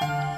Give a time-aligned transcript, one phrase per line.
[0.00, 0.33] Bye.